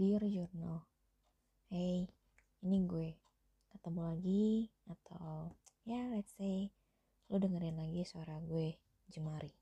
[0.00, 0.80] Dear Journal
[1.68, 2.08] Hey,
[2.64, 3.20] ini gue
[3.68, 5.52] Ketemu lagi Atau
[5.84, 6.72] ya let's say
[7.28, 8.80] Lo dengerin lagi suara gue
[9.12, 9.52] Jemari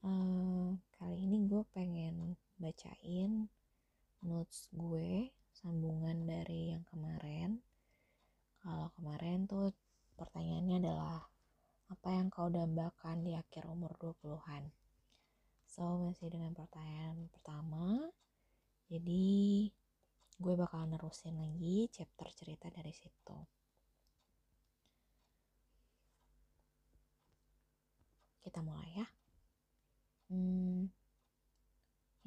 [0.00, 3.52] uh, Kali ini gue pengen bacain
[4.24, 7.60] Notes gue Sambungan dari yang kemarin
[8.64, 9.76] Kalau kemarin tuh
[10.16, 11.20] Pertanyaannya adalah
[11.92, 14.72] Apa yang kau dambakan di akhir umur 20-an?
[15.68, 18.08] So, masih dengan pertanyaan pertama.
[18.86, 19.66] Jadi,
[20.38, 23.38] gue bakal nerusin lagi chapter cerita dari situ.
[28.46, 29.06] Kita mulai ya.
[30.30, 30.86] Hmm,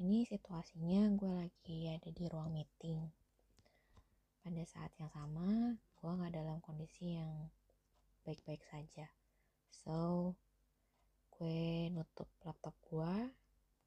[0.04, 3.08] ini situasinya gue lagi ada di ruang meeting.
[4.44, 7.48] Pada saat yang sama, gue gak dalam kondisi yang
[8.24, 9.08] baik-baik saja.
[9.72, 10.32] So,
[11.40, 13.32] gue nutup laptop gue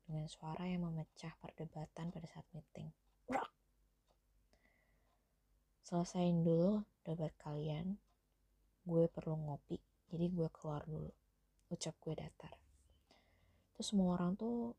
[0.03, 2.91] dengan suara yang memecah perdebatan pada saat meeting.
[5.83, 7.99] Selesaiin dulu debat kalian.
[8.83, 9.79] Gue perlu ngopi,
[10.11, 11.11] jadi gue keluar dulu.
[11.71, 12.53] Ucap gue datar.
[13.73, 14.75] Terus semua orang tuh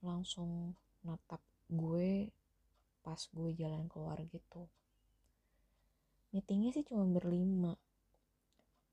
[0.00, 0.72] langsung
[1.04, 2.30] natap gue
[3.00, 4.68] pas gue jalan keluar gitu.
[6.30, 7.74] Meetingnya sih cuma berlima.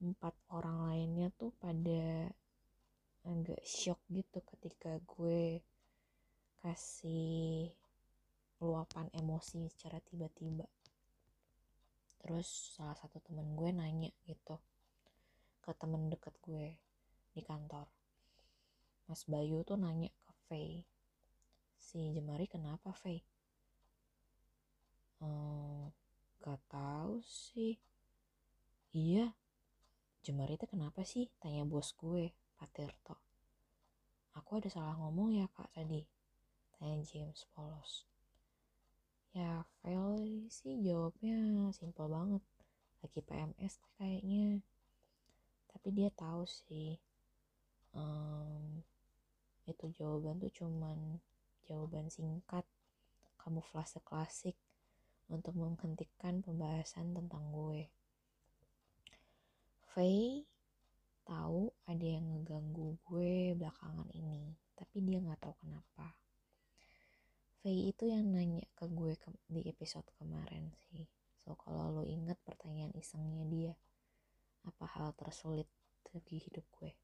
[0.02, 2.34] Empat orang lainnya tuh pada
[3.28, 5.60] agak shock gitu ketika gue
[6.64, 7.76] kasih
[8.64, 10.64] luapan emosi secara tiba-tiba.
[12.24, 12.48] Terus
[12.80, 14.56] salah satu temen gue nanya gitu
[15.60, 16.80] ke temen deket gue
[17.36, 17.92] di kantor.
[19.12, 20.88] Mas Bayu tuh nanya ke Faye
[21.76, 23.24] si Jemari kenapa Faye?
[25.20, 25.92] Ehm,
[26.44, 27.76] gak tahu sih.
[28.96, 29.36] Iya
[30.24, 31.32] Jemari itu kenapa sih?
[31.40, 33.16] tanya bos gue Pak Tirto.
[34.34, 36.02] Aku ada salah ngomong ya kak tadi?
[36.74, 38.10] Tanya James polos.
[39.38, 40.18] Ya, fail
[40.50, 42.44] sih jawabnya simple banget.
[43.06, 44.66] Lagi PMS kayaknya.
[45.70, 46.98] Tapi dia tahu sih.
[47.94, 48.82] Um,
[49.70, 51.22] itu jawaban tuh cuman
[51.70, 52.66] jawaban singkat
[53.38, 54.58] kamuflase klasik
[55.30, 57.92] untuk menghentikan pembahasan tentang gue.
[59.94, 60.50] Faye
[61.28, 66.16] tahu ada yang ngeganggu gue belakangan ini, tapi dia nggak tahu kenapa.
[67.60, 71.04] Faye itu yang nanya ke gue ke, di episode kemarin sih.
[71.44, 73.74] So kalau lo inget pertanyaan isengnya dia,
[74.64, 75.68] apa hal tersulit
[76.24, 76.96] di hidup gue?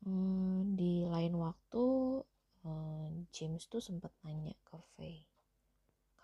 [0.00, 1.84] Hmm, di lain waktu
[2.64, 5.28] hmm, James tuh sempat nanya ke Faye,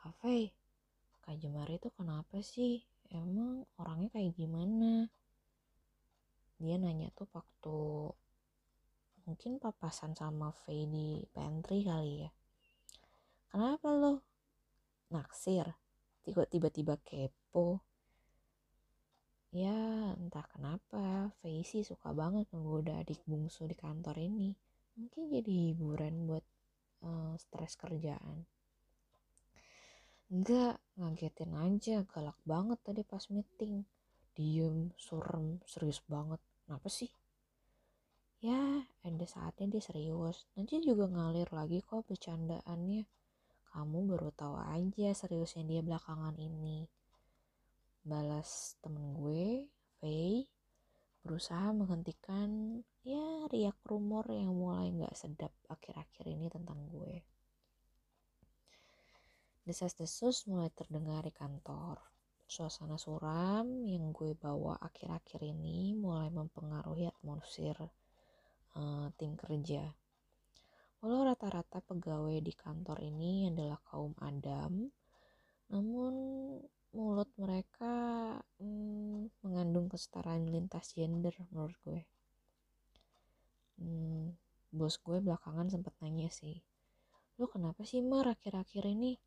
[0.01, 0.57] Kak Faye,
[1.21, 2.81] Kak Jemari itu kenapa sih
[3.13, 3.69] emang
[4.07, 4.93] orangnya kayak gimana?
[6.63, 7.79] Dia nanya tuh waktu
[9.27, 12.31] mungkin papasan sama Faye di pantry kali ya.
[13.51, 14.23] Kenapa lo
[15.11, 15.67] naksir?
[16.23, 17.83] Tiba-tiba kepo.
[19.51, 24.55] Ya entah kenapa Faye sih suka banget menggoda adik bungsu di kantor ini.
[24.95, 26.47] Mungkin jadi hiburan buat
[27.03, 28.47] uh, stres kerjaan.
[30.31, 33.96] Enggak, ngagetin aja, galak banget tadi pas meeting.
[34.37, 36.37] Diem, surem, serius banget.
[36.69, 37.09] Kenapa sih?
[38.45, 40.45] Ya, ada saatnya dia serius.
[40.53, 43.09] Nanti juga ngalir lagi kok bercandaannya.
[43.73, 46.85] Kamu baru tahu aja seriusnya dia belakangan ini.
[48.05, 50.45] Balas temen gue, Faye,
[51.25, 57.25] berusaha menghentikan ya riak rumor yang mulai nggak sedap akhir-akhir ini tentang gue.
[59.67, 62.16] Desas-desus mulai terdengar di kantor.
[62.47, 67.75] Suasana suram yang gue bawa akhir-akhir ini mulai mempengaruhi atmosfer
[68.79, 69.91] uh, tim kerja.
[71.03, 74.87] Walau rata-rata pegawai di kantor ini adalah kaum Adam,
[75.75, 76.15] namun
[76.95, 77.95] mulut mereka
[78.63, 82.01] hmm, mengandung kesetaraan lintas gender menurut gue.
[83.83, 84.39] Hmm,
[84.71, 86.63] bos gue belakangan sempat nanya sih,
[87.43, 89.19] lo kenapa sih Mar akhir-akhir ini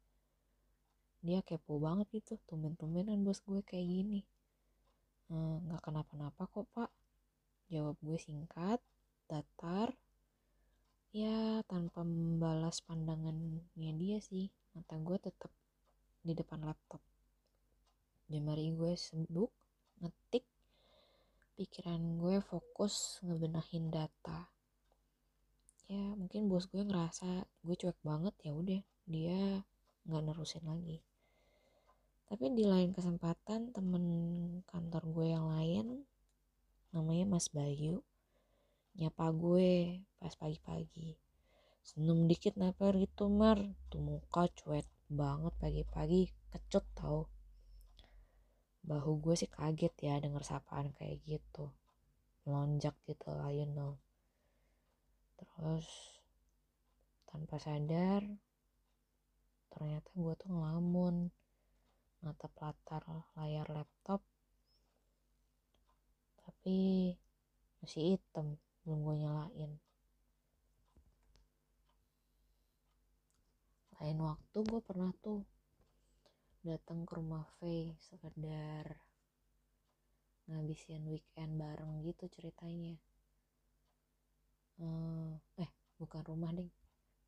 [1.19, 4.21] dia kepo banget gitu tumben-tumbenan bos gue kayak gini.
[5.29, 6.89] Eh, nggak kenapa-napa kok pak.
[7.67, 8.79] Jawab gue singkat
[9.27, 9.91] datar.
[11.11, 15.51] Ya tanpa membalas pandangannya dia sih mata gue tetap
[16.23, 17.03] di depan laptop.
[18.31, 19.51] Jemari gue sibuk
[19.99, 20.45] ngetik
[21.59, 24.47] pikiran gue fokus ngebenahin data.
[25.91, 29.65] Ya mungkin bos gue ngerasa gue cuek banget ya udah dia
[30.07, 31.08] nggak nerusin lagi
[32.29, 34.05] tapi di lain kesempatan temen
[34.69, 36.05] kantor gue yang lain
[36.93, 38.05] namanya Mas Bayu
[38.99, 41.15] nyapa gue pas pagi-pagi.
[41.87, 46.27] Senyum dikit neper gitu mar tuh muka cuek banget pagi-pagi.
[46.51, 47.31] Kecut tau.
[48.83, 51.71] Bahu gue sih kaget ya denger sapaan kayak gitu.
[52.43, 53.95] Melonjak gitu lah you know.
[55.39, 55.87] Terus
[57.29, 58.25] tanpa sadar
[59.69, 61.29] ternyata gue tuh ngelamun
[62.19, 63.03] natap latar
[63.37, 64.21] layar laptop.
[66.43, 67.13] Tapi
[67.79, 69.71] masih hitam belum gue nyalain.
[73.99, 75.43] Lain waktu gue pernah tuh
[76.63, 78.99] datang ke rumah Faye sekedar
[80.49, 82.95] ngabisin weekend bareng gitu ceritanya.
[85.59, 86.71] Eh bukan rumah deh.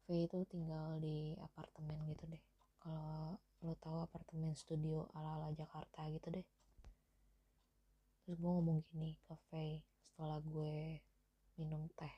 [0.08, 2.44] Faye itu tinggal di apartemen gitu deh.
[2.80, 3.36] Kalau
[4.32, 6.48] apartemen studio ala-ala Jakarta gitu deh.
[8.24, 11.04] Terus gue ngomong gini ke Faye setelah gue
[11.60, 12.16] minum teh.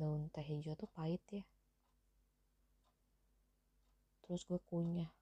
[0.00, 1.44] Daun teh hijau tuh pahit ya.
[4.24, 5.12] Terus gue kunyah.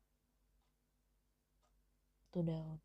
[2.31, 2.79] Tuh daun.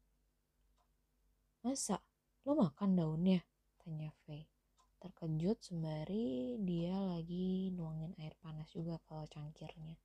[1.61, 2.01] Masa?
[2.49, 3.45] Lo makan daunnya?
[3.77, 4.49] Tanya Faye.
[4.97, 10.01] Terkejut sembari dia lagi nuangin air panas juga ke cangkirnya.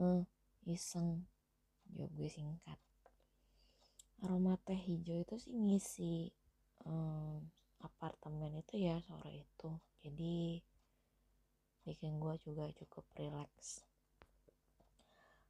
[0.00, 0.24] Hmm,
[0.64, 1.28] iseng
[1.96, 2.78] jawab gue singkat.
[4.22, 6.30] Aroma teh hijau itu sih ngisi
[6.86, 7.42] um,
[7.82, 9.70] apartemen itu ya sore itu.
[10.02, 10.62] Jadi
[11.82, 13.82] bikin gue juga cukup relax.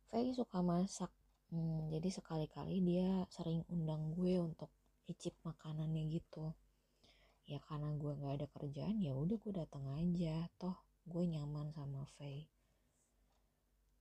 [0.09, 1.13] Faye suka masak.
[1.53, 4.73] Hmm, jadi sekali-kali dia sering undang gue untuk
[5.05, 6.57] icip makanannya gitu.
[7.45, 10.49] Ya karena gue nggak ada kerjaan ya udah gue datang aja.
[10.57, 12.49] Toh gue nyaman sama Faye.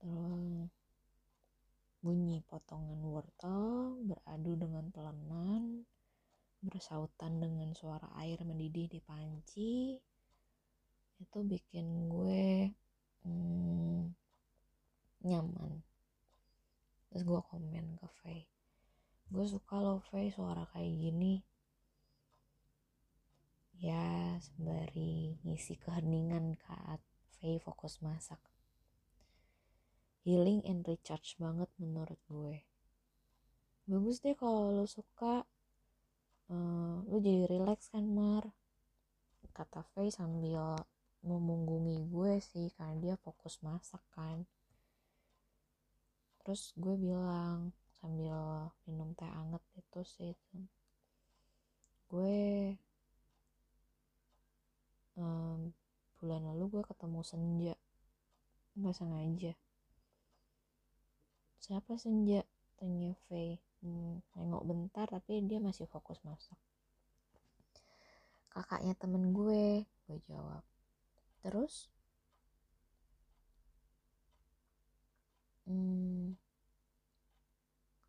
[0.00, 0.81] Terus
[2.02, 5.86] bunyi potongan wortel beradu dengan pelenan
[6.62, 9.94] bersautan dengan suara air mendidih di panci.
[11.22, 12.74] Itu bikin gue
[13.22, 14.02] hmm,
[15.22, 15.72] nyaman.
[17.10, 18.50] Terus gue komen ke Faye.
[19.30, 21.38] Gue suka loh Faye suara kayak gini.
[23.78, 26.98] Ya sembari ngisi keheningan saat
[27.38, 28.51] Faye fokus masak
[30.22, 32.62] healing and recharge banget menurut gue.
[33.90, 35.42] Bagus deh kalau lo suka.
[36.46, 38.46] Uh, lo jadi relax kan Mar?
[39.50, 40.78] Kata Faye sambil
[41.26, 44.46] memunggungi gue sih karena dia fokus masak kan.
[46.42, 50.34] Terus gue bilang sambil minum teh anget itu sih
[52.12, 52.36] gue
[55.16, 55.70] um,
[56.20, 57.74] bulan lalu gue ketemu senja.
[58.78, 59.52] Nggak sengaja
[61.62, 62.42] siapa senja
[62.74, 66.58] tanya Faye hmm, nengok bentar tapi dia masih fokus masak.
[68.50, 70.66] Kakaknya temen gue gue jawab.
[71.46, 71.86] Terus?
[75.70, 76.34] Hmm,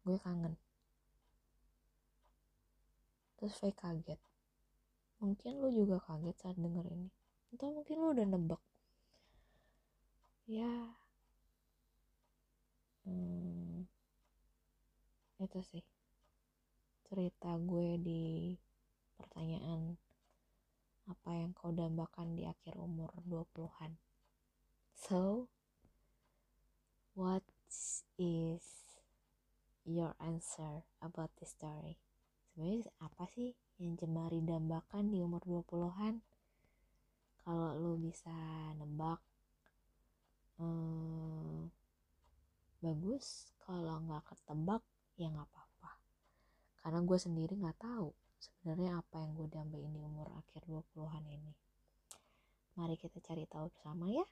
[0.01, 0.57] gue kangen.
[3.37, 4.17] Terus Faye kaget.
[5.21, 7.13] Mungkin lu juga kaget saat denger ini.
[7.53, 8.61] Atau mungkin lu udah nebak.
[10.49, 10.97] Ya
[13.05, 13.87] hmm,
[15.43, 15.85] itu sih
[17.07, 18.55] cerita gue di
[19.19, 19.95] pertanyaan
[21.07, 23.99] apa yang kau dambakan di akhir umur 20-an
[24.95, 25.51] so
[27.13, 27.43] what
[28.17, 28.83] is
[29.83, 31.99] your answer about this story?
[32.51, 36.23] Sebenarnya apa sih yang jemari dambakan di umur 20-an
[37.43, 38.31] kalau lu bisa
[38.79, 39.19] nebak
[43.03, 44.79] bagus kalau nggak ketebak
[45.19, 45.91] ya nggak apa-apa.
[46.79, 51.51] Karena gue sendiri nggak tahu sebenarnya apa yang gue dambain di umur akhir 20-an ini.
[52.79, 54.23] Mari kita cari tahu bersama ya.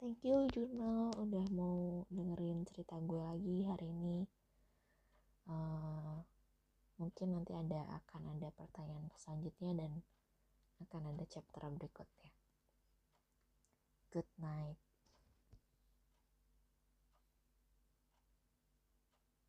[0.00, 4.24] Thank you jurnal udah mau dengerin cerita gue lagi hari ini.
[5.52, 6.16] Uh,
[6.96, 9.92] mungkin nanti ada akan ada pertanyaan selanjutnya dan
[10.88, 12.32] akan ada chapter berikutnya.
[14.16, 14.91] Good night